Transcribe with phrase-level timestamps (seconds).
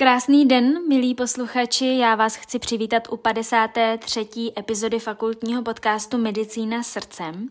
[0.00, 4.28] Krásný den, milí posluchači, já vás chci přivítat u 53.
[4.58, 7.48] epizody fakultního podcastu Medicína srdcem.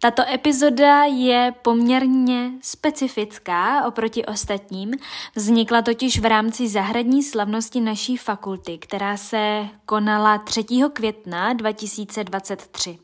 [0.00, 4.94] Tato epizoda je poměrně specifická oproti ostatním.
[5.34, 10.64] Vznikla totiž v rámci zahradní slavnosti naší fakulty, která se konala 3.
[10.92, 12.98] května 2023.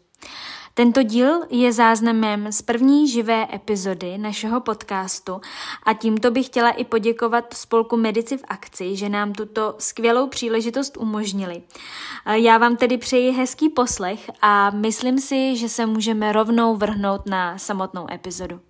[0.75, 5.41] Tento díl je záznamem z první živé epizody našeho podcastu
[5.83, 10.97] a tímto bych chtěla i poděkovat spolku Medici v akci, že nám tuto skvělou příležitost
[10.97, 11.63] umožnili.
[12.33, 17.59] Já vám tedy přeji hezký poslech a myslím si, že se můžeme rovnou vrhnout na
[17.59, 18.61] samotnou epizodu.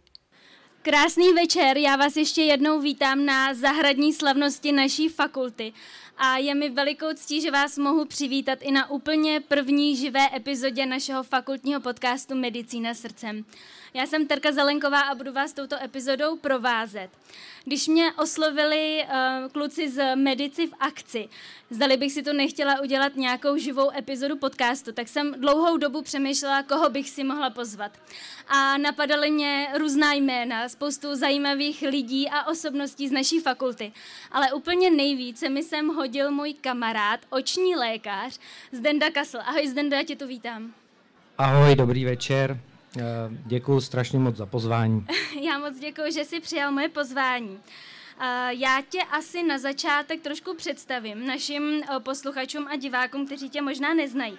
[0.83, 5.73] Krásný večer, já vás ještě jednou vítám na zahradní slavnosti naší fakulty
[6.19, 10.87] a je mi velikou ctí, že vás mohu přivítat i na úplně první živé epizodě
[10.87, 13.45] našeho fakultního podcastu Medicína srdcem.
[13.95, 17.11] Já jsem Terka Zelenková a budu vás touto epizodou provázet.
[17.65, 21.29] Když mě oslovili uh, kluci z Medici v akci,
[21.71, 26.63] zdali bych si to nechtěla udělat nějakou živou epizodu podcastu, tak jsem dlouhou dobu přemýšlela,
[26.63, 27.93] koho bych si mohla pozvat.
[28.49, 33.93] A napadaly mě různá jména, spoustu zajímavých lidí a osobností z naší fakulty.
[34.33, 38.39] Ale úplně nejvíce mi sem hodil můj kamarád, oční lékař
[38.73, 39.39] Zdenda Kasl.
[39.45, 40.75] Ahoj Zdenda, já tě tu vítám.
[41.39, 42.70] Ahoj, dobrý večer.
[42.99, 43.03] Eh,
[43.47, 45.07] děkuji strašně moc za pozvání.
[45.43, 47.59] Já moc děkuji, že jsi přijal moje pozvání.
[48.23, 53.63] Eh, já tě asi na začátek trošku představím našim eh, posluchačům a divákům, kteří tě
[53.63, 54.39] možná neznají.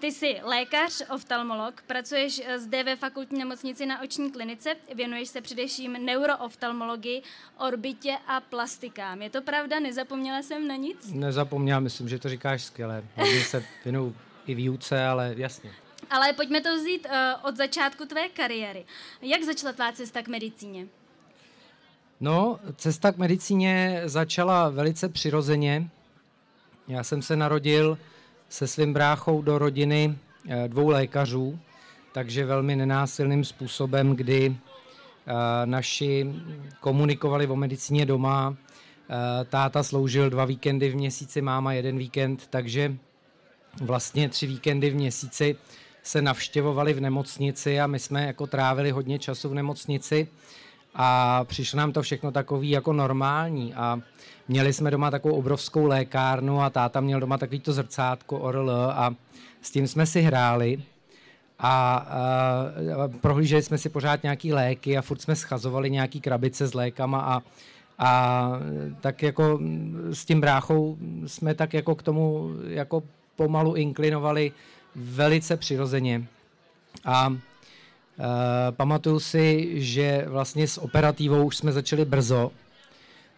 [0.00, 5.92] Ty jsi lékař, oftalmolog, pracuješ zde ve fakultní nemocnici na oční klinice, věnuješ se především
[5.92, 7.22] neurooftalmologii,
[7.58, 9.22] orbitě a plastikám.
[9.22, 9.80] Je to pravda?
[9.80, 11.12] Nezapomněla jsem na nic?
[11.12, 13.04] Nezapomněla, myslím, že to říkáš skvěle.
[13.16, 15.70] Hodně se věnuju i výuce, ale jasně.
[16.10, 18.84] Ale pojďme to vzít uh, od začátku tvé kariéry.
[19.22, 20.86] Jak začala tvá cesta k medicíně?
[22.20, 25.90] No, cesta k medicíně začala velice přirozeně.
[26.88, 27.98] Já jsem se narodil
[28.48, 30.18] se svým bráchou do rodiny
[30.48, 31.58] eh, dvou lékařů,
[32.12, 35.32] takže velmi nenásilným způsobem, kdy eh,
[35.64, 36.26] naši
[36.80, 38.56] komunikovali o medicíně doma.
[39.48, 42.96] Táta sloužil dva víkendy v měsíci, máma jeden víkend, takže
[43.80, 45.56] vlastně tři víkendy v měsíci
[46.02, 50.28] se navštěvovali v nemocnici a my jsme jako trávili hodně času v nemocnici
[50.94, 54.00] a přišlo nám to všechno takový jako normální a
[54.48, 59.14] měli jsme doma takovou obrovskou lékárnu a táta měl doma takový to zrcátko ORL a
[59.62, 60.82] s tím jsme si hráli
[61.58, 66.74] a, a prohlíželi jsme si pořád nějaký léky a furt jsme schazovali nějaký krabice s
[66.74, 67.42] lékama a,
[67.98, 68.50] a
[69.00, 69.60] tak jako
[70.10, 70.96] s tím bráchou
[71.26, 73.02] jsme tak jako k tomu jako
[73.36, 74.52] pomalu inklinovali
[74.94, 76.26] velice přirozeně.
[77.04, 82.50] A e, pamatuju si, že vlastně s operativou už jsme začali brzo.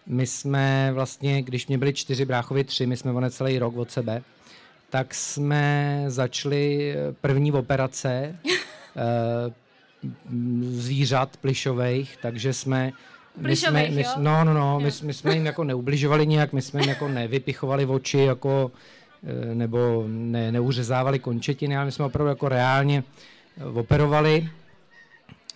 [0.07, 4.23] My jsme vlastně, když mě byli čtyři, bráchovi tři, my jsme celý rok od sebe,
[4.91, 8.37] tak jsme začali první operace e,
[10.71, 12.93] zvířat plišových, takže jsme
[13.37, 16.81] my jsme, my, no, no, no, my, my jsme jim jako neubližovali nijak, my jsme
[16.81, 18.71] jim jako nevypichovali oči, jako
[19.55, 23.05] nebo ne, neuřezávali končetiny, ale my jsme opravdu jako reálně
[23.59, 24.49] eh, operovali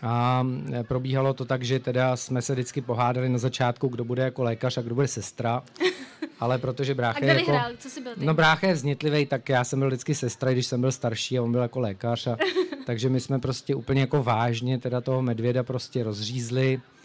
[0.02, 4.22] a eh, probíhalo to tak, že teda jsme se vždycky pohádali na začátku, kdo bude
[4.22, 5.62] jako lékař a kdo bude sestra.
[6.40, 7.52] Ale protože brácha je jako...
[7.78, 8.26] Co jsi byl ty?
[8.26, 11.42] No brácha je vznitlivý, tak já jsem byl vždycky sestra, když jsem byl starší a
[11.42, 12.26] on byl jako lékař.
[12.26, 12.36] A,
[12.86, 16.95] takže my jsme prostě úplně jako vážně teda toho medvěda prostě rozřízli Eh,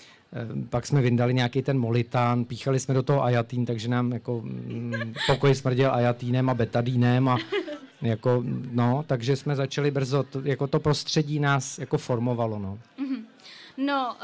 [0.69, 5.13] pak jsme vyndali nějaký ten molitán, píchali jsme do toho ajatín, takže nám jako mm,
[5.27, 7.37] pokoj smrděl ajatínem a betadínem a
[8.01, 12.79] jako, no, takže jsme začali brzo, to, jako to prostředí nás jako formovalo, no.
[12.99, 13.23] Mm-hmm.
[13.77, 14.15] No,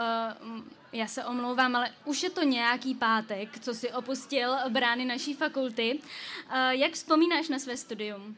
[0.46, 0.62] uh,
[0.94, 6.00] já se omlouvám, ale už je to nějaký pátek, co si opustil brány naší fakulty.
[6.00, 8.36] Uh, jak vzpomínáš na své studium?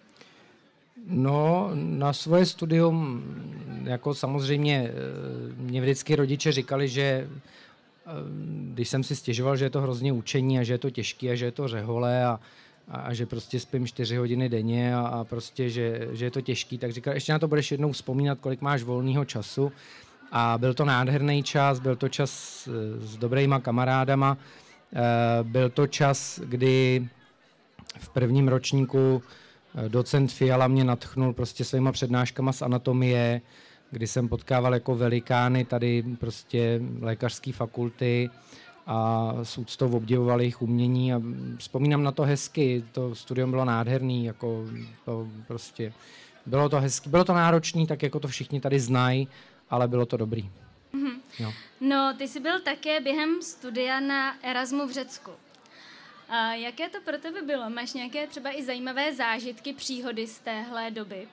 [1.08, 3.24] No, na svoje studium,
[3.84, 4.92] jako samozřejmě,
[5.58, 7.30] mě vždycky rodiče říkali, že
[8.74, 11.36] když jsem si stěžoval, že je to hrozně učení a že je to těžké a
[11.36, 12.40] že je to řehole a,
[12.88, 16.78] a, že prostě spím čtyři hodiny denně a, a prostě, že, že je to těžký,
[16.78, 19.72] tak říkal, ještě na to budeš jednou vzpomínat, kolik máš volného času.
[20.32, 22.32] A byl to nádherný čas, byl to čas
[23.00, 24.38] s dobrýma kamarádama,
[25.44, 27.08] byl to čas, kdy
[28.00, 29.22] v prvním ročníku
[29.88, 33.42] docent Fiala mě natchnul prostě svýma přednáškama z anatomie,
[33.92, 38.30] kdy jsem potkával jako velikány tady prostě lékařské fakulty
[38.88, 41.22] a s úctou obdivoval jejich umění a
[41.58, 44.66] vzpomínám na to hezky, to studium bylo nádherný, jako
[45.06, 45.94] to prostě
[46.46, 49.28] bylo to hezky, bylo to náročný, tak jako to všichni tady znají,
[49.70, 50.50] ale bylo to dobrý.
[50.94, 51.20] Mm-hmm.
[51.40, 51.54] No.
[51.82, 55.32] no, ty jsi byl také během studia na Erasmu v Řecku.
[56.30, 57.70] A jaké to pro tebe bylo?
[57.70, 61.28] Máš nějaké třeba i zajímavé zážitky, příhody z téhle doby?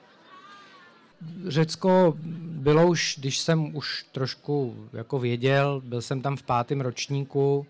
[1.47, 7.67] Řecko bylo už, když jsem už trošku jako věděl, byl jsem tam v pátém ročníku,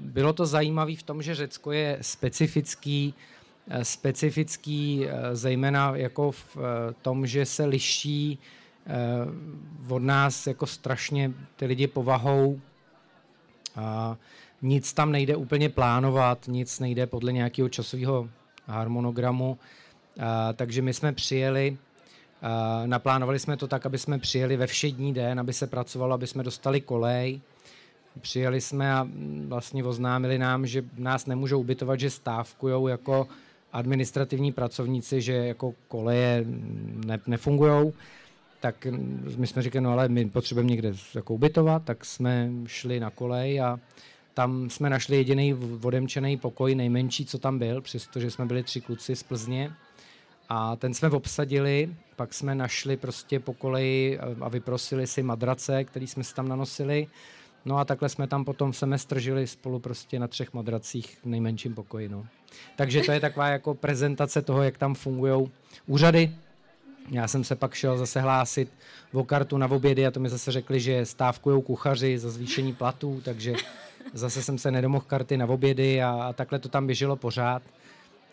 [0.00, 3.14] bylo to zajímavé v tom, že Řecko je specifický,
[3.82, 6.56] specifický zejména jako v
[7.02, 8.38] tom, že se liší
[9.88, 12.60] od nás jako strašně ty lidi povahou.
[14.62, 18.28] Nic tam nejde úplně plánovat, nic nejde podle nějakého časového
[18.66, 19.58] harmonogramu.
[20.54, 21.76] Takže my jsme přijeli,
[22.86, 26.42] naplánovali jsme to tak, aby jsme přijeli ve všední den, aby se pracovalo, aby jsme
[26.42, 27.40] dostali kolej.
[28.20, 29.08] Přijeli jsme a
[29.46, 33.28] vlastně oznámili nám, že nás nemůžou ubytovat, že stávkujou jako
[33.72, 36.44] administrativní pracovníci, že jako koleje
[37.06, 37.92] ne, nefungujou.
[38.60, 38.86] Tak
[39.36, 43.60] my jsme říkali, no ale my potřebujeme někde jako ubytovat, tak jsme šli na kolej
[43.60, 43.78] a
[44.34, 49.16] tam jsme našli jediný odemčený pokoj, nejmenší, co tam byl, přestože jsme byli tři kluci
[49.16, 49.72] z Plzně.
[50.48, 56.06] A ten jsme obsadili, pak jsme našli prostě po koleji a vyprosili si madrace, který
[56.06, 57.06] jsme si tam nanosili.
[57.64, 61.74] No a takhle jsme tam potom semestr žili spolu prostě na třech madracích v nejmenším
[61.74, 62.08] pokoji.
[62.08, 62.26] No.
[62.76, 65.50] Takže to je taková jako prezentace toho, jak tam fungují
[65.86, 66.34] úřady.
[67.10, 68.72] Já jsem se pak šel zase hlásit
[69.12, 73.20] o kartu na obědy a to mi zase řekli, že stávkují kuchaři za zvýšení platů,
[73.24, 73.54] takže
[74.12, 77.62] zase jsem se nedomohl karty na obědy a, a takhle to tam běželo pořád.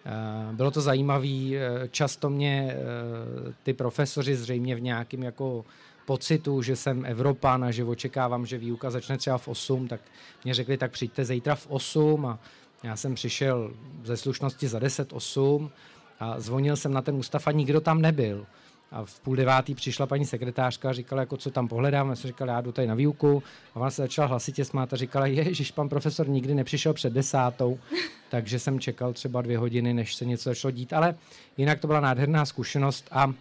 [0.05, 5.65] Eh, bylo to zajímavé, eh, často mě eh, ty profesoři zřejmě v nějakým jako
[6.05, 10.01] pocitu, že jsem Evropan a že očekávám, že výuka začne třeba v 8, tak
[10.43, 12.39] mě řekli, tak přijďte zítra v 8 a
[12.83, 13.73] já jsem přišel
[14.03, 15.71] ze slušnosti za 10, 8
[16.19, 18.45] a zvonil jsem na ten ústav a nikdo tam nebyl.
[18.91, 22.09] A v půl devátý přišla paní sekretářka a říkala, jako co tam pohledám.
[22.09, 23.43] Já jsem říkal, já jdu tady na výuku.
[23.75, 27.79] A ona se začala hlasitě smát a říkala, ježiš, pan profesor nikdy nepřišel před desátou,
[28.29, 30.93] takže jsem čekal třeba dvě hodiny, než se něco začalo dít.
[30.93, 31.15] Ale
[31.57, 33.33] jinak to byla nádherná zkušenost a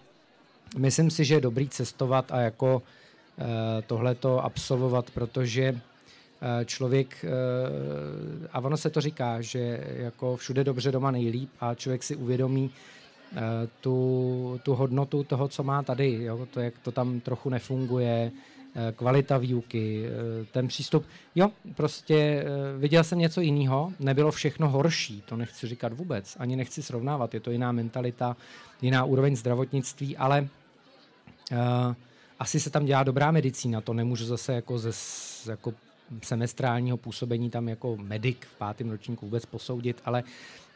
[0.79, 3.45] myslím si, že je dobrý cestovat a jako uh,
[3.87, 5.79] tohleto absolvovat, protože uh,
[6.65, 12.03] člověk, uh, a ono se to říká, že jako všude dobře doma nejlíp a člověk
[12.03, 12.98] si uvědomí, Eh,
[13.81, 16.47] tu, tu hodnotu toho, co má tady, jo?
[16.51, 18.33] to, jak to tam trochu nefunguje,
[18.75, 21.07] eh, kvalita výuky, eh, ten přístup.
[21.35, 22.45] Jo, prostě
[22.79, 27.41] viděl jsem něco jiného, nebylo všechno horší, to nechci říkat vůbec, ani nechci srovnávat, je
[27.41, 28.37] to jiná mentalita,
[28.83, 30.49] jiná úroveň zdravotnictví, ale
[31.53, 31.59] uh,
[32.39, 34.93] asi se tam dělá dobrá medicína, to nemůžu zase jako ze
[35.51, 35.75] jako
[36.23, 40.23] semestrálního působení tam jako medic v pátém ročníku vůbec posoudit, ale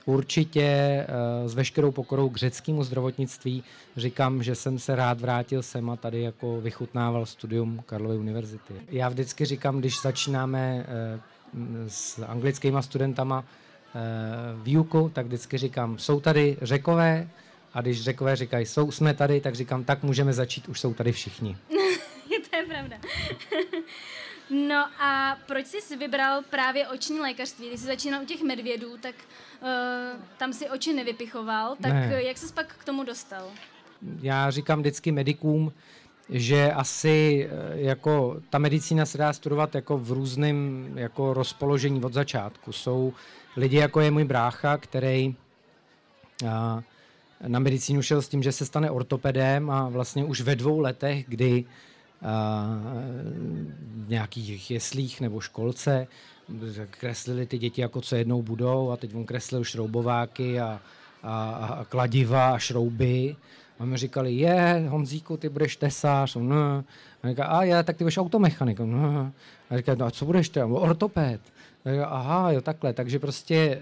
[0.06, 3.64] určitě eh, s veškerou pokorou k řeckému zdravotnictví
[3.96, 8.74] říkám, že jsem se rád vrátil sem a tady jako vychutnával studium Karlovy univerzity.
[8.90, 11.20] Já vždycky říkám, když začínáme eh,
[11.88, 14.00] s anglickýma studentama eh,
[14.62, 17.28] výuku, tak vždycky říkám, jsou tady řekové
[17.74, 21.12] a když řekové říkají, jsou, jsme tady, tak říkám, tak můžeme začít, už jsou tady
[21.12, 21.56] všichni.
[22.50, 22.96] to je pravda.
[24.52, 27.68] No a proč jsi vybral právě oční lékařství?
[27.68, 29.14] Když jsi začínal u těch medvědů, tak
[29.60, 29.68] uh,
[30.38, 32.22] tam si oči nevypichoval, tak ne.
[32.22, 33.48] jak jsi pak k tomu dostal?
[34.22, 35.72] Já říkám vždycky medikům,
[36.28, 42.12] že asi eh, jako ta medicína se dá studovat jako v různém jako rozpoložení od
[42.12, 42.72] začátku.
[42.72, 43.12] Jsou
[43.56, 45.34] lidi, jako je můj brácha, který
[46.48, 46.82] a,
[47.40, 50.80] eh, na medicínu šel s tím, že se stane ortopedem a vlastně už ve dvou
[50.80, 51.64] letech, kdy
[54.04, 56.06] v nějakých jeslích nebo školce,
[56.90, 60.80] kreslili ty děti jako co jednou budou a teď on kreslil šroubováky a,
[61.22, 63.36] a, a kladiva a šrouby.
[63.78, 66.36] A mi říkali, je, Honzíku, ty budeš tesář.
[66.36, 66.84] No.
[67.22, 68.80] A říká, a je, tak ty budeš automechanik.
[68.80, 69.32] No.
[69.70, 70.62] A říká, no a co budeš ty?
[70.62, 71.40] Ortoped.
[71.84, 72.92] A říká, aha, jo, takhle.
[72.92, 73.80] Takže prostě e,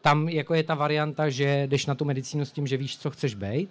[0.00, 3.10] tam jako je ta varianta, že jdeš na tu medicínu s tím, že víš, co
[3.10, 3.70] chceš být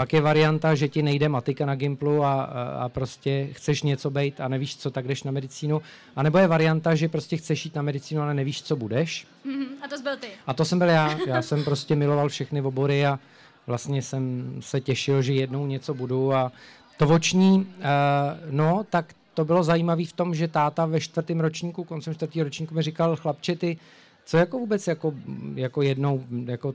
[0.00, 2.42] pak je varianta, že ti nejde matika na Gimplu a,
[2.80, 5.82] a prostě chceš něco být a nevíš, co, tak jdeš na medicínu.
[6.16, 9.26] A nebo je varianta, že prostě chceš jít na medicínu, ale nevíš, co budeš.
[9.46, 9.66] Mm-hmm.
[9.84, 10.26] A to byl ty.
[10.46, 11.18] A to jsem byl já.
[11.26, 13.18] Já jsem prostě miloval všechny obory a
[13.66, 16.32] vlastně jsem se těšil, že jednou něco budu.
[16.32, 16.52] A
[16.96, 17.64] to oční, uh,
[18.50, 22.74] no, tak to bylo zajímavé v tom, že táta ve čtvrtém ročníku, koncem čtvrtého ročníku
[22.74, 23.76] mi říkal, chlapče, ty
[24.24, 25.14] co jako vůbec jako,
[25.54, 26.74] jako jednou, jako,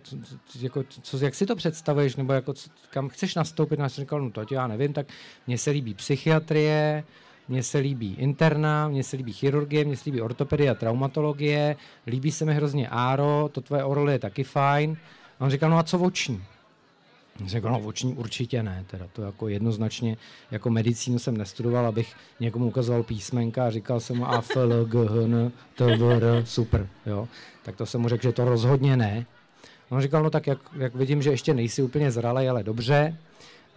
[0.59, 2.53] jako, co, jak si to představuješ, nebo jako,
[2.89, 3.79] kam chceš nastoupit?
[3.79, 5.07] No, já jsem říkal, no to já nevím, tak
[5.47, 7.03] mně se líbí psychiatrie,
[7.47, 11.75] mně se líbí interna, mně se líbí chirurgie, mně se líbí ortopedie a traumatologie,
[12.07, 14.97] líbí se mi hrozně áro, to tvoje orly je taky fajn.
[15.39, 16.43] A on říkal, no a co oční?
[17.45, 20.17] Řekl, no oční určitě ne, teda to jako jednoznačně,
[20.51, 24.85] jako medicínu jsem nestudoval, abych někomu ukazoval písmenka a říkal jsem mu A, F, L,
[24.85, 27.27] G, H, N, T, V, R, super, jo.
[27.63, 29.25] Tak to jsem mu řekl, že to rozhodně ne.
[29.89, 33.17] On říkal, no tak jak, jak vidím, že ještě nejsi úplně zralej, ale dobře.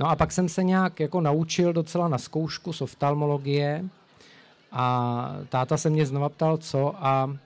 [0.00, 3.85] No a pak jsem se nějak jako naučil docela na zkoušku z oftalmologie
[4.73, 7.37] a táta se mě znova ptal, co a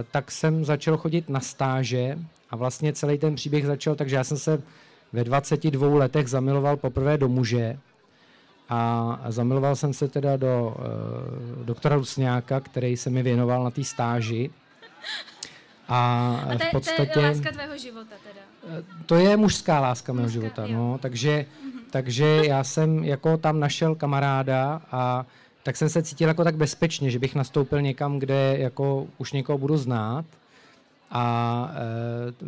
[0.00, 2.18] e, tak jsem začal chodit na stáže
[2.50, 4.62] a vlastně celý ten příběh začal, takže já jsem se
[5.12, 7.78] ve 22 letech zamiloval poprvé do muže
[8.68, 13.84] a zamiloval jsem se teda do uh, doktora Rusňáka, který se mi věnoval na té
[13.84, 14.50] stáži.
[15.88, 18.40] A, a to, v podstatě, to je láska tvého života teda.
[18.78, 20.76] Eh, to je mužská láska mého života, jo.
[20.76, 21.80] no, takže, mm-hmm.
[21.90, 25.26] takže já jsem jako tam našel kamaráda a
[25.62, 29.58] tak jsem se cítil jako tak bezpečně, že bych nastoupil někam, kde jako už někoho
[29.58, 30.24] budu znát
[31.10, 31.72] a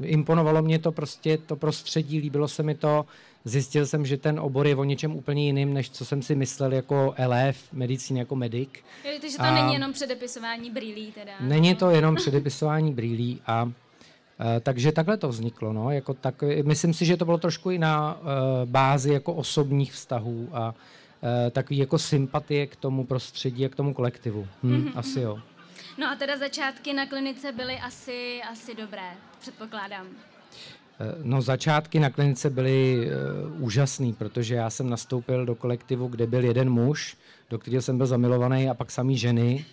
[0.03, 3.07] e, imponovalo mě to prostě, to prostředí, líbilo se mi to,
[3.45, 6.73] zjistil jsem, že ten obor je o něčem úplně jiným, než co jsem si myslel
[6.73, 8.71] jako LF, medicín jako medic.
[9.05, 11.33] Jo, takže to a není jenom předepisování brýlí teda.
[11.41, 13.73] Není to jenom předepisování brýlí a
[14.57, 17.79] e, takže takhle to vzniklo, no, jako tak, myslím si, že to bylo trošku i
[17.79, 20.75] na e, bázi jako osobních vztahů a
[21.47, 24.47] e, takový jako sympatie k tomu prostředí a k tomu kolektivu.
[24.63, 24.93] Hm, mm-hmm.
[24.95, 25.39] Asi jo.
[26.01, 30.07] No a teda začátky na klinice byly asi, asi dobré, předpokládám.
[30.07, 36.27] Eh, no začátky na klinice byly uh, úžasný, protože já jsem nastoupil do kolektivu, kde
[36.27, 37.17] byl jeden muž,
[37.51, 39.65] do kterého jsem byl zamilovaný a pak samý ženy.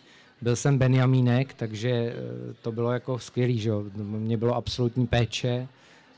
[0.42, 3.84] Byl jsem Benjamínek, takže uh, to bylo jako skvělý, že jo.
[3.96, 5.68] Mě bylo absolutní péče,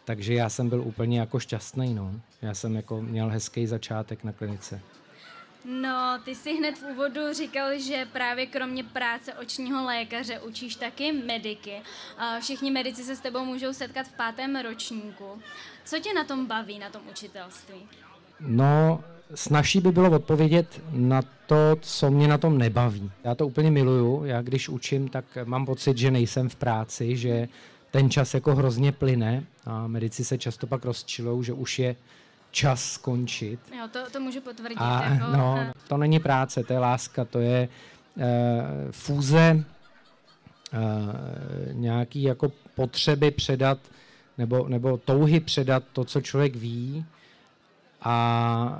[0.05, 2.13] takže já jsem byl úplně jako šťastný, no.
[2.41, 4.81] Já jsem jako měl hezký začátek na klinice.
[5.65, 11.11] No, ty si hned v úvodu říkal, že právě kromě práce očního lékaře učíš taky
[11.11, 11.81] mediky.
[12.41, 15.41] Všichni medici se s tebou můžou setkat v pátém ročníku.
[15.85, 17.75] Co tě na tom baví, na tom učitelství?
[18.39, 19.03] No,
[19.35, 23.11] snažší by bylo odpovědět na to, co mě na tom nebaví.
[23.23, 24.25] Já to úplně miluju.
[24.25, 27.47] Já když učím, tak mám pocit, že nejsem v práci, že
[27.91, 31.95] ten čas jako hrozně plyne a medici se často pak rozčilou, že už je
[32.51, 33.59] čas skončit.
[33.77, 34.77] Jo, to, to můžu potvrdit.
[34.77, 35.73] A, jako, no, a...
[35.87, 37.69] to není práce, to je láska, to je
[38.15, 38.23] uh,
[38.91, 39.63] fúze
[40.73, 40.79] uh,
[41.73, 43.79] nějaký jako potřeby předat
[44.37, 47.05] nebo, nebo touhy předat to, co člověk ví
[48.01, 48.79] a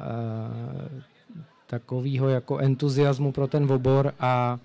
[0.93, 1.01] uh,
[1.67, 4.59] takovýho jako entuziasmu pro ten obor a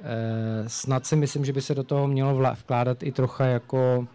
[0.00, 0.06] uh,
[0.66, 4.06] snad si myslím, že by se do toho mělo vkládat i trocha jako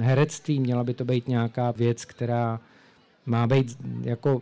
[0.00, 2.60] herectví, měla by to být nějaká věc, která
[3.28, 4.40] má být jako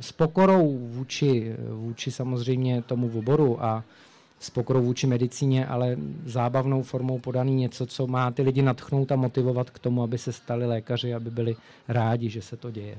[0.00, 3.84] s pokorou vůči, vůči samozřejmě tomu oboru a
[4.40, 9.16] s pokorou vůči medicíně, ale zábavnou formou podaný něco, co má ty lidi natchnout a
[9.16, 11.56] motivovat k tomu, aby se stali lékaři, aby byli
[11.88, 12.98] rádi, že se to děje.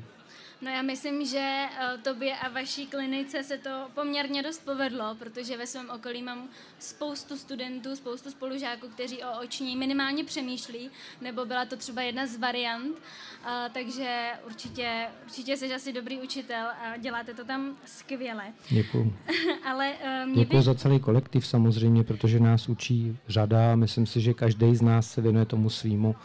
[0.61, 5.57] No já myslím, že eh, tobě a vaší klinice se to poměrně dost povedlo, protože
[5.57, 6.47] ve svém okolí mám
[6.79, 10.89] spoustu studentů, spoustu spolužáků, kteří o oční minimálně přemýšlí,
[11.21, 12.97] nebo byla to třeba jedna z variant,
[13.43, 18.43] a, takže určitě, určitě jsi asi dobrý učitel a děláte to tam skvěle.
[18.69, 19.15] Děkuji.
[19.65, 19.93] Ale
[20.27, 20.63] uh, Děkuji by...
[20.63, 23.75] za celý kolektiv samozřejmě, protože nás učí řada.
[23.75, 26.15] Myslím si, že každý z nás se věnuje tomu svýmu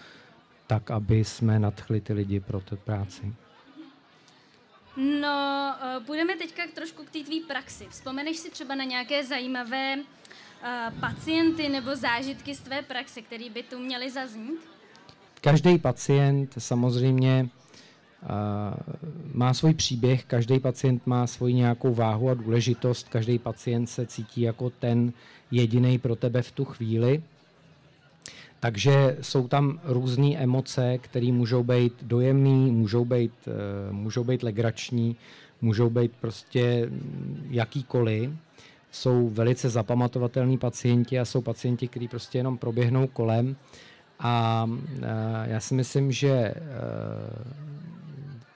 [0.66, 3.34] tak, aby jsme nadchli ty lidi pro tu práci.
[4.96, 7.86] No, uh, půjdeme teďka trošku k té tvý praxi.
[7.90, 13.62] Vzpomeneš si třeba na nějaké zajímavé uh, pacienty nebo zážitky z tvé praxe, které by
[13.62, 14.60] tu měly zaznít?
[15.40, 17.48] Každý pacient samozřejmě
[18.22, 18.28] uh,
[19.34, 24.40] má svůj příběh, každý pacient má svoji nějakou váhu a důležitost, každý pacient se cítí
[24.40, 25.12] jako ten
[25.50, 27.22] jediný pro tebe v tu chvíli.
[28.60, 35.16] Takže jsou tam různé emoce, které můžou být dojemné, můžou být, eh, můžou být legrační,
[35.60, 36.90] můžou být prostě
[37.50, 38.30] jakýkoliv.
[38.90, 43.56] Jsou velice zapamatovatelní pacienti a jsou pacienti, kteří prostě jenom proběhnou kolem.
[44.18, 44.66] A
[45.02, 45.06] eh,
[45.44, 46.54] já si myslím, že eh,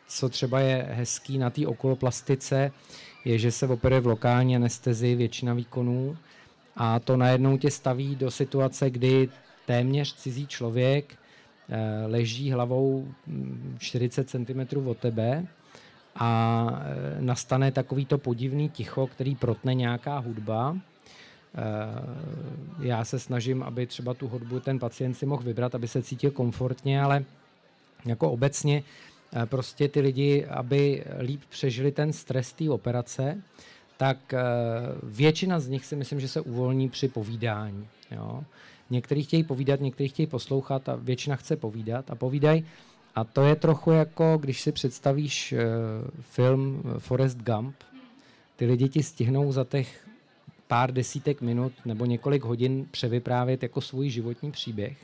[0.09, 2.73] co třeba je hezký na té okoloplastice,
[3.25, 6.17] je, že se operuje v lokální anestezii většina výkonů
[6.77, 9.29] a to najednou tě staví do situace, kdy
[9.67, 11.19] téměř cizí člověk
[11.69, 13.09] eh, leží hlavou
[13.79, 15.47] 40 mm, cm od tebe
[16.17, 20.77] a eh, nastane takovýto podivný ticho, který protne nějaká hudba.
[20.77, 21.59] Eh,
[22.87, 26.31] já se snažím, aby třeba tu hudbu ten pacient si mohl vybrat, aby se cítil
[26.31, 27.25] komfortně, ale
[28.05, 28.83] jako obecně
[29.45, 33.43] prostě ty lidi, aby líp přežili ten stres té operace,
[33.97, 34.35] tak
[35.03, 37.89] většina z nich si myslím, že se uvolní při povídání.
[38.11, 38.45] Jo.
[38.91, 42.65] Někteří chtějí povídat, někteří chtějí poslouchat a většina chce povídat a povídají.
[43.15, 45.59] A to je trochu jako, když si představíš uh,
[46.21, 47.75] film Forrest Gump,
[48.57, 50.09] ty lidi ti stihnou za těch
[50.67, 54.97] pár desítek minut nebo několik hodin převyprávět jako svůj životní příběh.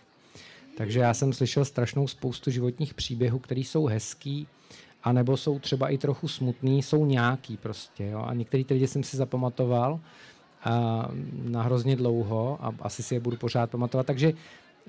[0.76, 4.48] Takže já jsem slyšel strašnou spoustu životních příběhů, které jsou hezký,
[5.04, 8.06] anebo jsou třeba i trochu smutný, jsou nějaký prostě.
[8.06, 8.24] Jo?
[8.26, 10.00] A některý ty lidi jsem si zapamatoval
[11.42, 14.06] na hrozně dlouho a asi si je budu pořád pamatovat.
[14.06, 14.32] Takže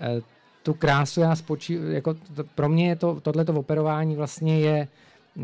[0.02, 0.22] e,
[0.64, 4.88] tu krásu já spočí, jako to, pro mě je to, tohleto operování vlastně je,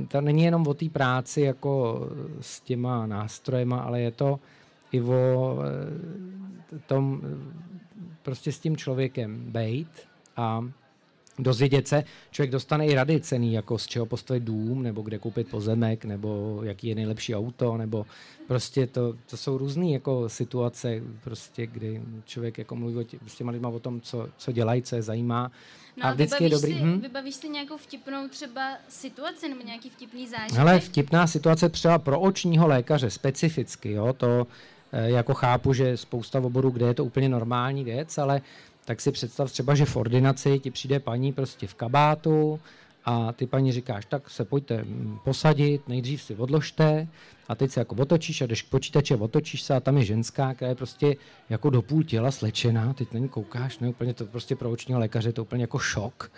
[0.07, 2.01] to není jenom o té práci jako
[2.41, 4.39] s těma nástrojema, ale je to
[4.91, 5.57] i o
[6.75, 7.21] e, tom
[8.21, 10.65] prostě s tím člověkem bejt a
[11.39, 15.47] dozvědět se, člověk dostane i rady cený, jako z čeho postavit dům, nebo kde koupit
[15.47, 18.05] pozemek, nebo jaký je nejlepší auto, nebo
[18.47, 23.35] prostě to, to jsou různé jako situace, prostě, kdy člověk jako mluví o tě, s
[23.35, 25.51] těma lidma o tom, co, co dělají, co je zajímá.
[25.97, 26.73] No a, a vždycky je dobrý.
[26.73, 26.99] Si, hm?
[26.99, 30.59] Vybavíš si nějakou vtipnou třeba situaci nebo nějaký vtipný zážitek?
[30.59, 34.47] Ale vtipná situace třeba pro očního lékaře specificky, jo, to
[34.91, 38.41] eh, jako chápu, že spousta oborů, kde je to úplně normální věc, ale
[38.85, 42.59] tak si představ třeba, že v ordinaci ti přijde paní prostě v kabátu
[43.05, 47.07] a ty paní říkáš, tak se pojďte mm, posadit, nejdřív si odložte
[47.47, 50.53] a teď se jako otočíš a jdeš k počítače, otočíš se a tam je ženská,
[50.53, 51.15] která je prostě
[51.49, 54.99] jako do půl těla slečená, teď na ní koukáš, ne úplně to prostě pro očního
[54.99, 56.31] lékaře to úplně jako šok.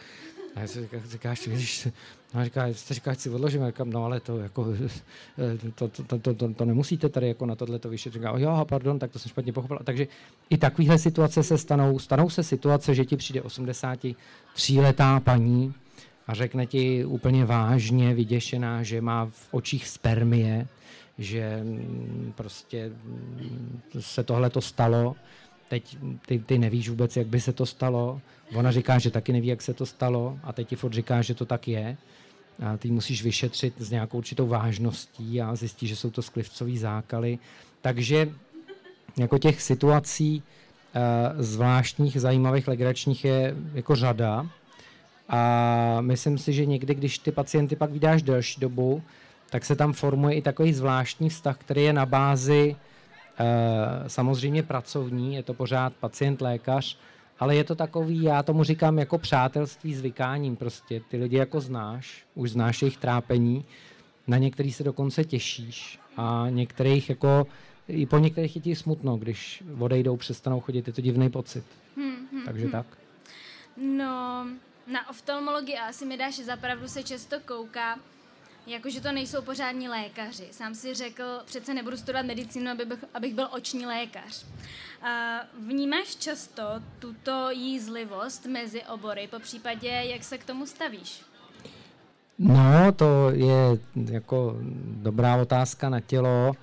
[0.55, 1.87] A já si říká, říkáš, ježiš,
[2.33, 4.65] no a říká, jste říká, si odložím, a říkám, no ale to jako,
[5.75, 8.19] to, to, to, to, to, to nemusíte tady jako na tohle to vyšetřit.
[8.19, 9.79] Říká, jo, pardon, tak to jsem špatně pochopil.
[9.83, 10.07] Takže
[10.49, 15.73] i takovéhle situace se stanou, stanou se situace, že ti přijde 83 letá paní
[16.27, 20.67] a řekne ti úplně vážně, vyděšená, že má v očích spermie,
[21.17, 21.63] že
[22.35, 22.91] prostě
[23.99, 25.15] se tohle to stalo
[25.69, 28.21] teď ty, ty nevíš vůbec, jak by se to stalo.
[28.55, 31.33] Ona říká, že taky neví, jak se to stalo a teď ti furt říká, že
[31.33, 31.97] to tak je.
[32.65, 37.39] A ty musíš vyšetřit s nějakou určitou vážností a zjistíš, že jsou to sklivcový zákaly.
[37.81, 38.29] Takže
[39.17, 40.43] jako těch situací
[40.95, 41.01] uh,
[41.43, 44.47] zvláštních, zajímavých, legračních je jako řada.
[45.29, 49.03] A myslím si, že někdy, když ty pacienty pak vydáš delší dobu,
[49.49, 52.94] tak se tam formuje i takový zvláštní vztah, který je na bázi Eh,
[54.07, 56.97] samozřejmě pracovní, je to pořád pacient-lékař,
[57.39, 61.01] ale je to takový, já tomu říkám jako přátelství s vykáním prostě.
[61.09, 63.65] Ty lidi jako znáš, už znáš jejich trápení,
[64.27, 67.47] na některý se dokonce těšíš a některých jako,
[67.87, 71.65] i po některých je ti smutno, když odejdou, přestanou chodit, je to divný pocit.
[71.97, 72.71] Hmm, hmm, Takže hmm.
[72.71, 72.85] tak.
[73.77, 74.47] No,
[74.87, 77.99] na oftalmologii asi mi dáš zapravdu se často kouká,
[78.67, 80.47] Jakože to nejsou pořádní lékaři.
[80.51, 84.45] Sám si řekl, přece nebudu studovat medicínu, abych, abych byl oční lékař.
[85.67, 86.63] Vnímáš často
[86.99, 91.21] tuto jízlivost mezi obory, po případě, jak se k tomu stavíš?
[92.39, 93.79] No, to je
[94.11, 96.53] jako dobrá otázka na tělo.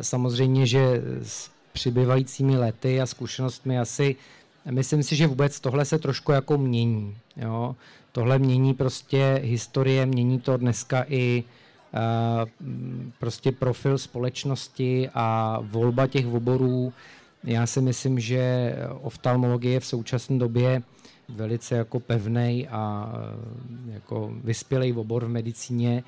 [0.00, 4.16] Samozřejmě, že s přibývajícími lety a zkušenostmi asi
[4.70, 7.16] myslím si, že vůbec tohle se trošku jako mění.
[7.36, 7.76] Jo?
[8.16, 12.48] Tohle mění prostě historie, mění to dneska i uh,
[13.18, 16.92] prostě profil společnosti a volba těch oborů.
[17.44, 20.82] Já si myslím, že oftalmologie je v současné době
[21.28, 23.12] velice jako pevný a
[23.86, 26.02] uh, jako vyspělý obor v medicíně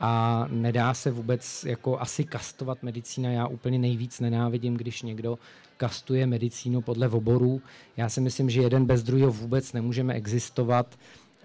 [0.00, 3.30] a nedá se vůbec jako asi kastovat medicína.
[3.30, 5.38] Já úplně nejvíc nenávidím, když někdo
[5.76, 7.62] kastuje medicínu podle oborů.
[7.96, 10.96] Já si myslím, že jeden bez druhého vůbec nemůžeme existovat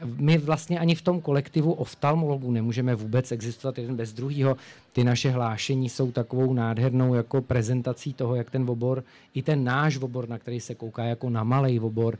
[0.06, 4.58] my vlastně ani v tom kolektivu oftalmologů nemůžeme vůbec existovat jeden bez druhého.
[4.94, 9.98] Ty naše hlášení jsou takovou nádhernou jako prezentací toho, jak ten obor, i ten náš
[9.98, 12.18] obor, na který se kouká jako na malý obor,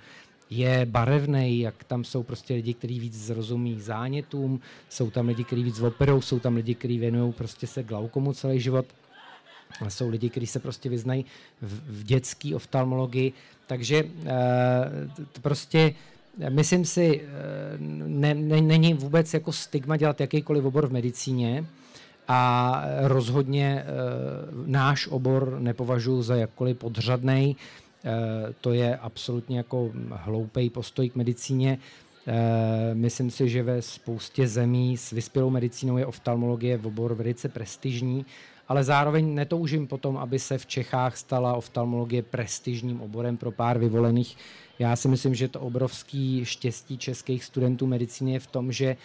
[0.50, 5.64] je barevný, jak tam jsou prostě lidi, kteří víc zrozumí zánětům, jsou tam lidi, kteří
[5.64, 8.86] víc operou, jsou tam lidi, kteří věnují prostě se glaukomu celý život.
[9.82, 11.26] A jsou lidi, kteří se prostě vyznají
[11.62, 13.34] v, v dětské oftalmologii.
[13.68, 14.10] Takže e,
[15.42, 15.94] prostě
[16.50, 21.66] myslím si, eh, ne, ne, není vůbec jako stigma dělat jakýkoliv obor v medicíně
[22.28, 23.86] a rozhodně e,
[24.66, 27.44] náš obor nepovažuji za jakkoliv podřadný.
[27.46, 27.56] E,
[28.62, 31.78] to je absolutně jako hloupý postoj k medicíně.
[32.94, 38.26] Myslím si, že ve spoustě zemí s vyspělou medicínou je oftalmologie v obor velice prestižní,
[38.68, 44.38] ale zároveň netoužím potom, aby se v Čechách stala oftalmologie prestižním oborem pro pár vyvolených
[44.80, 48.98] já si myslím, že to obrovský štěstí českých studentů medicíny je v tom, že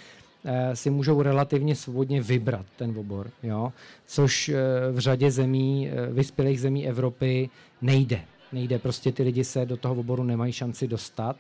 [0.45, 3.73] eh, si můžou relativně svobodně vybrat ten obor, jo?
[4.07, 4.57] což eh,
[4.93, 7.51] v řadě zemí, eh, vyspělých zemí Evropy
[7.83, 8.21] nejde.
[8.53, 11.37] Nejde, prostě ty lidi se do toho oboru nemají šanci dostat.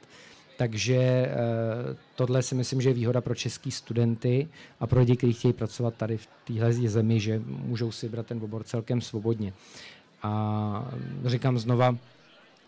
[0.58, 1.28] Takže
[2.14, 4.48] tohle si myslím, že je výhoda pro český studenty
[4.80, 8.40] a pro lidi, kteří chtějí pracovat tady v téhle zemi, že můžou si brát ten
[8.42, 9.52] obor celkem svobodně.
[10.22, 10.92] A
[11.24, 11.96] říkám znova,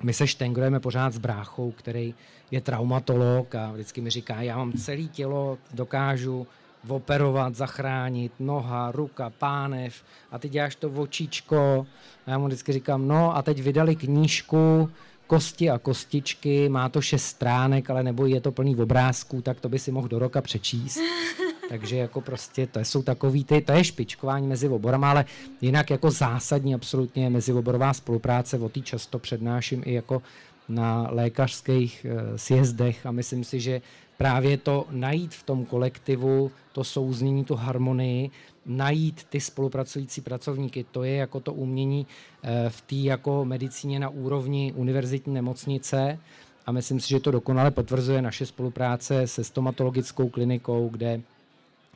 [0.02, 2.14] my se štengrujeme pořád s bráchou, který
[2.50, 6.46] je traumatolog a vždycky mi říká, já mám celé tělo, dokážu
[6.88, 11.86] operovat, zachránit, noha, ruka, pánev a ty děláš to očičko.
[12.26, 14.90] A já mu vždycky říkám, no a teď vydali knížku,
[15.26, 19.68] kosti a kostičky, má to šest stránek, ale nebo je to plný obrázků, tak to
[19.68, 20.98] by si mohl do roka přečíst.
[21.70, 25.24] Takže jako prostě to jsou takový ty, to je špičkování mezi oborama, ale
[25.60, 30.22] jinak jako zásadní absolutně mezioborová spolupráce, o té často přednáším i jako
[30.68, 33.82] na lékařských e, sjezdech a myslím si, že
[34.18, 38.30] právě to najít v tom kolektivu, to souznění, tu harmonii,
[38.66, 42.06] najít ty spolupracující pracovníky, to je jako to umění
[42.42, 46.18] eh, v té jako medicíně na úrovni univerzitní nemocnice
[46.66, 51.20] a myslím si, že to dokonale potvrzuje naše spolupráce se stomatologickou klinikou, kde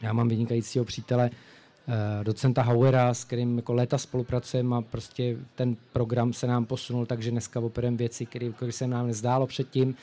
[0.02, 5.76] já mám vynikajícího přítele, eh, docenta Hauera, s kterým jako léta spolupracujeme a prostě ten
[5.92, 9.94] program se nám posunul, takže dneska operujeme věci, které, se nám nezdálo předtím.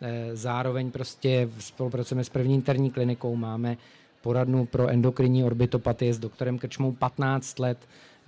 [0.00, 3.76] Eh, zároveň prostě spolupracujeme s první interní klinikou, máme
[4.22, 7.78] poradnu pro endokrinní orbitopatie s doktorem Krčmou 15 let.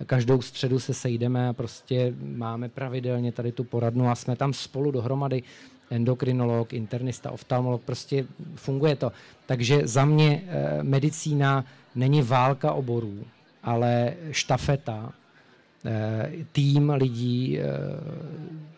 [0.05, 4.91] Každou středu se sejdeme a prostě máme pravidelně tady tu poradnu a jsme tam spolu
[4.91, 5.43] dohromady
[5.91, 8.25] endokrinolog, internista, oftalmolog, prostě
[8.55, 9.11] funguje to.
[9.45, 13.23] Takže za mě eh, medicína není válka oborů,
[13.63, 15.13] ale štafeta,
[16.51, 17.63] tým lidí, eh,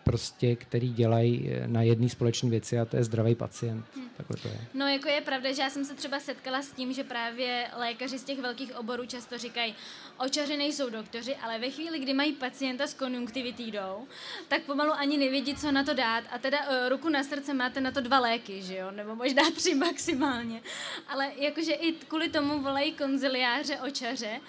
[0.04, 3.84] prostě, který dělají na jedné společné věci a to je zdravý pacient.
[3.96, 4.08] Hmm.
[4.16, 4.60] Takhle to je.
[4.74, 8.18] No jako je pravda, že já jsem se třeba setkala s tím, že právě lékaři
[8.18, 9.74] z těch velkých oborů často říkají,
[10.18, 14.06] očaři nejsou doktoři, ale ve chvíli, kdy mají pacienta s konjunktivitídou,
[14.48, 16.24] tak pomalu ani nevědí, co na to dát.
[16.30, 18.90] A teda ruku na srdce máte na to dva léky, že jo?
[18.90, 20.60] Nebo možná tři maximálně.
[21.08, 24.40] Ale jakože i kvůli tomu volají konziliáře očaře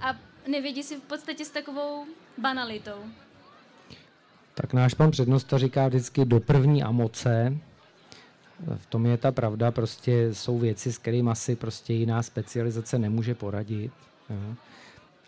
[0.00, 2.04] a nevědí si v podstatě s takovou
[2.38, 2.98] banalitou.
[4.54, 7.56] Tak náš pan přednosta říká vždycky do první amoce,
[8.76, 13.34] v tom je ta pravda, prostě jsou věci, s kterými asi prostě jiná specializace nemůže
[13.34, 13.92] poradit.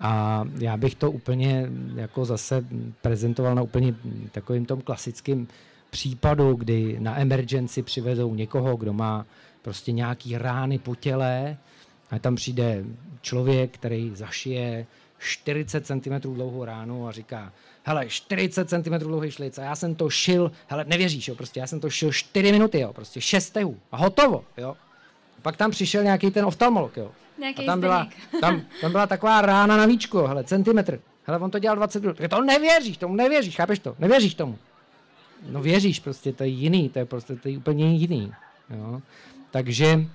[0.00, 2.64] A já bych to úplně jako zase
[3.00, 3.94] prezentoval na úplně
[4.32, 5.48] takovým tom klasickým
[5.90, 9.26] případu, kdy na emergency přivedou někoho, kdo má
[9.62, 11.56] prostě nějaký rány po těle
[12.10, 12.84] a tam přijde
[13.20, 14.86] člověk, který zašije
[15.18, 17.52] 40 cm dlouhou ránu a říká,
[17.84, 21.66] hele, 40 cm dlouhý šlic a já jsem to šil, hele, nevěříš, jo, prostě já
[21.66, 24.76] jsem to šil 4 minuty, jo, prostě 6 tehů a hotovo, jo.
[25.42, 27.10] Pak tam přišel nějaký ten oftalmolog, jo.
[27.38, 28.08] Nějaký a tam byla,
[28.40, 31.00] tam, tam byla taková rána na víčku, hele, centimetr.
[31.24, 32.18] Hele, on to dělal 20 minut.
[32.30, 33.96] To nevěříš, tomu nevěříš, chápeš to?
[33.98, 34.58] Nevěříš tomu.
[35.48, 38.32] No věříš prostě, to je jiný, to je prostě to je úplně jiný.
[38.70, 39.02] Jo.
[39.50, 40.06] Takže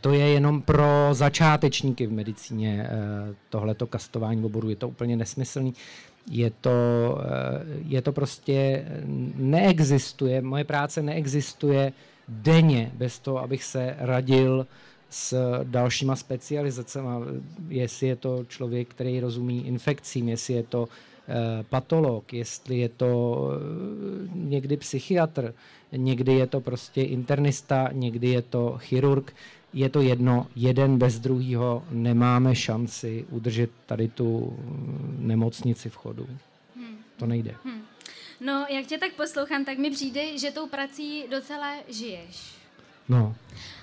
[0.00, 4.70] to je jenom pro začátečníky v medicíně eh, tohleto kastování oboru.
[4.70, 5.74] Je to úplně nesmyslný.
[6.30, 6.70] Je to,
[7.20, 8.84] eh, je to prostě,
[9.36, 11.92] neexistuje, moje práce neexistuje
[12.28, 14.66] denně bez toho, abych se radil
[15.10, 17.08] s dalšíma specializacemi,
[17.68, 20.88] jestli je to člověk, který rozumí infekcím, jestli je to
[21.28, 23.50] eh, patolog, jestli je to
[24.34, 25.54] někdy psychiatr,
[25.92, 29.32] někdy je to prostě internista, někdy je to chirurg
[29.74, 36.26] je to jedno, jeden bez druhého nemáme šanci udržet tady tu mm, nemocnici v chodu.
[36.76, 36.98] Hmm.
[37.16, 37.54] To nejde.
[37.64, 37.82] Hmm.
[38.40, 42.63] No, jak tě tak poslouchám, tak mi přijde, že tou prací docela žiješ.
[43.08, 43.34] No.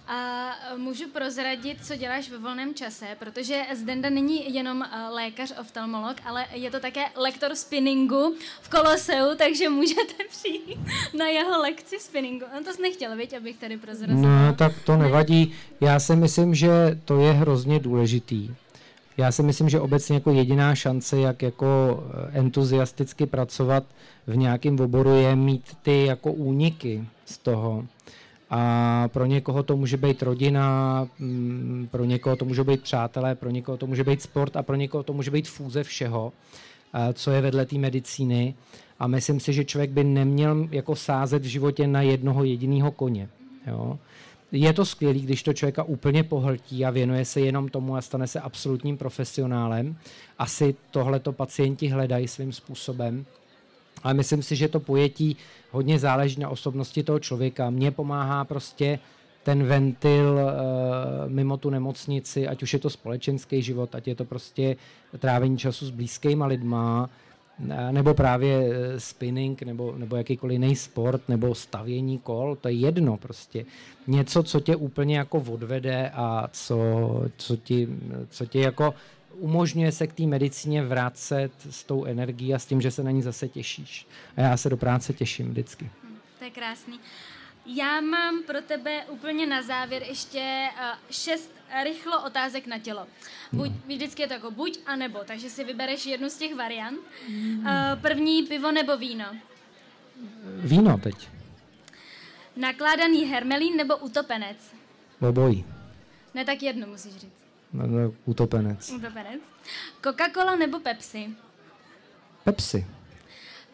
[0.08, 6.18] A můžu prozradit, co děláš ve volném čase, protože Zdenda není jenom eh, lékař, oftalmolog,
[6.26, 10.80] ale je to také lektor spinningu v Koloseu, takže můžete přijít
[11.18, 12.46] na jeho lekci spinningu.
[12.58, 14.16] On to jsi nechtěl, viď, abych tady prozradil.
[14.16, 15.54] No, tak to nevadí.
[15.82, 18.50] Já si myslím, že to je hrozně důležitý.
[19.18, 22.04] Já si myslím, že obecně jako jediná šance, jak jako
[22.34, 23.84] eh, entuziasticky pracovat
[24.28, 27.86] v nějakém oboru, je mít ty jako úniky z toho
[28.54, 33.50] a pro někoho to může být rodina, mm, pro někoho to může být přátelé, pro
[33.50, 36.34] někoho to může být sport a pro někoho to může být fůze všeho,
[37.14, 38.56] co je vedle té medicíny.
[39.00, 43.30] A myslím si, že člověk by neměl jako sázet v životě na jednoho jediného koně.
[43.68, 44.00] Jo?
[44.52, 48.28] Je to skvělé, když to člověka úplně pohltí a věnuje se jenom tomu a stane
[48.28, 49.96] se absolutním profesionálem.
[50.40, 53.26] Asi tohleto pacienti hledají svým způsobem.
[54.04, 55.38] Ale myslím si, že to pojetí
[55.72, 57.70] hodně záleží na osobnosti toho člověka.
[57.70, 59.00] Mně pomáhá prostě
[59.44, 64.26] ten ventil uh, mimo tu nemocnici, ať už je to společenský život, ať je to
[64.26, 64.76] prostě
[65.20, 67.10] trávení času s blízkýma lidma,
[67.92, 73.18] nebo právě eh, spinning, nebo, nebo jakýkoliv jiný sport, nebo stavění kol, to je jedno
[73.18, 73.66] prostě.
[74.08, 76.78] Něco, co tě úplně jako odvede a co,
[77.38, 77.88] co, ti,
[78.30, 78.94] co ti jako
[79.34, 83.12] umožňuje se k té medicíně vracet s tou energií a s tím, že se na
[83.12, 84.08] ní zase těšíš.
[84.38, 85.90] A já se do práce těším vždycky.
[86.04, 87.00] Hm, to je krásný.
[87.66, 91.52] Já mám pro tebe úplně na závěr ještě uh, šest
[91.84, 93.08] rychlo otázek na tělo.
[93.52, 93.96] Buď, no.
[93.96, 97.00] vždycky je to jako buď a nebo, takže si vybereš jednu z těch variant.
[97.00, 97.66] Uh,
[98.02, 99.26] první pivo nebo víno?
[100.58, 101.30] Víno teď.
[102.56, 104.58] Nakládaný hermelín nebo utopenec?
[105.30, 105.66] Obojí.
[106.34, 107.41] Ne, tak jedno musíš říct.
[108.26, 108.90] Utopenec.
[108.92, 109.42] Utopenec.
[110.02, 111.30] Coca-Cola nebo Pepsi?
[112.44, 112.86] Pepsi.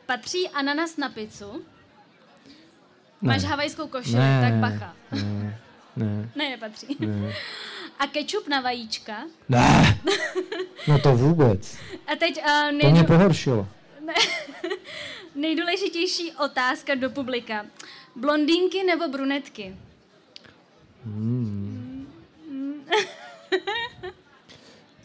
[0.06, 1.66] Patří ananas na pizzu?
[3.22, 3.34] Ne.
[3.34, 4.96] Máš havajskou košili, ne, tak bacha.
[5.12, 5.60] Ne,
[5.96, 6.30] ne.
[6.36, 6.98] ne, nepatří.
[7.00, 7.34] Ne.
[8.00, 9.26] A kečup na vajíčka?
[9.50, 10.00] Ne,
[10.88, 11.78] no to vůbec.
[12.08, 12.82] A teď uh, nejdů...
[12.82, 13.68] To mě pohoršilo.
[14.06, 14.14] Ne.
[15.36, 17.66] nejdůležitější otázka do publika.
[18.16, 19.76] Blondýnky nebo brunetky?
[21.06, 22.08] Hmm.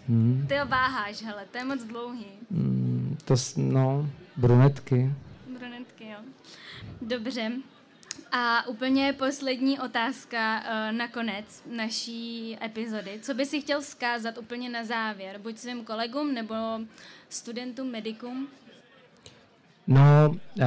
[0.08, 0.46] hmm.
[0.48, 2.26] Ty ho váháš, hele, to je moc dlouhý.
[2.50, 5.10] Hmm, to, no, brunetky.
[5.58, 6.18] Brunetky, jo.
[7.02, 7.52] Dobře.
[8.32, 13.18] A úplně poslední otázka uh, na konec naší epizody.
[13.22, 15.38] Co by si chtěl vzkázat úplně na závěr?
[15.38, 16.54] Buď svým kolegům nebo
[17.28, 18.48] studentům, medikům?
[19.86, 20.64] No, uh,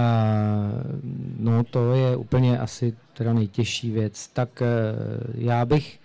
[1.39, 4.28] no to je úplně asi teda nejtěžší věc.
[4.28, 4.67] Tak uh,
[5.45, 6.00] já bych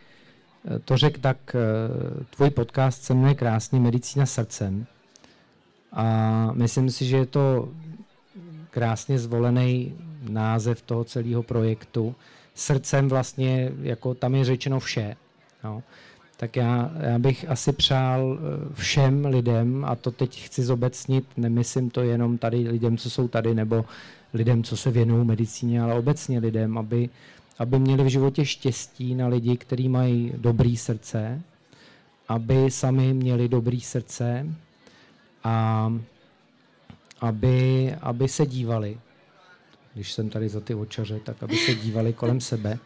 [0.85, 4.87] to řekl tak, uh, tvůj podcast se jmenuje Krásný medicína srdcem
[5.93, 7.69] a myslím si, že je to
[8.71, 9.95] krásně zvolený
[10.29, 12.15] název toho celého projektu.
[12.55, 15.17] Srdcem vlastně, jako tam je řečeno vše.
[15.65, 15.83] No.
[16.37, 21.91] Tak já, já bych asi přál eh, všem lidem, a to teď chci zobecnit, nemyslím
[21.91, 23.85] to jenom tady lidem, co jsou tady, nebo
[24.35, 27.09] lidem, co se věnují medicíně, ale obecně lidem, aby,
[27.59, 31.43] aby měli v životě štěstí na lidi, kteří mají dobrý srdce,
[32.29, 34.47] aby sami měli dobrý srdce
[35.45, 35.93] a
[37.21, 38.99] aby, aby se dívali
[39.95, 42.79] když jsem tady za ty očaře, tak aby se dívali kolem sebe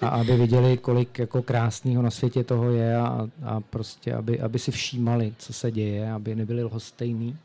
[0.00, 4.58] a aby viděli, kolik jako krásného na světě toho je a, a prostě, aby, aby
[4.58, 7.38] si všímali, co se děje, aby nebyli lhostejní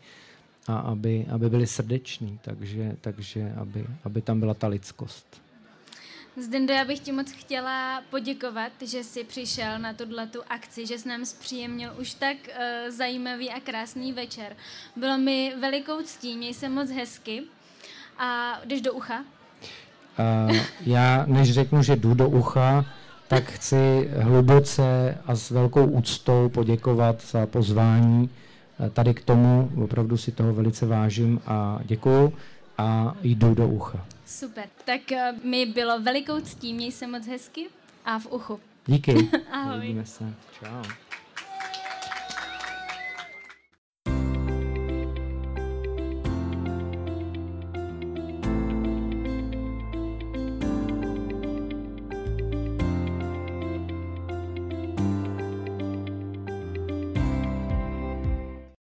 [0.67, 5.41] a aby, aby byli srdeční, takže, takže aby, aby tam byla ta lidskost.
[6.37, 10.97] Zdendo, já bych ti moc chtěla poděkovat, že jsi přišel na tuhle tu akci, že
[10.97, 14.55] jsi nám zpříjemnil už tak uh, zajímavý a krásný večer.
[14.95, 17.43] Bylo mi velikou ctí, měj se moc hezky
[18.17, 19.19] a jdeš do ucha?
[19.19, 22.85] Uh, já, než řeknu, že jdu do ucha,
[23.29, 28.29] tak chci hluboce a s velkou úctou poděkovat za pozvání
[28.79, 29.71] eh, tady k tomu.
[29.83, 32.33] Opravdu si toho velice vážím a děkuju
[32.77, 34.05] a jdu do ucha.
[34.29, 34.69] Super.
[34.85, 37.67] Tak eh, mi bylo velikou ctí, měj se moc hezky
[38.05, 38.59] a v uchu.
[38.85, 39.29] Díky.
[39.51, 39.77] Ahoj.
[39.77, 40.33] Uvidíme se.
[40.59, 40.83] Čau.